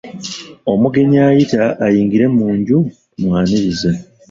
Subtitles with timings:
[0.71, 2.77] Omugenyi ayita ayingire mu nju
[3.11, 3.91] tumwaniriza.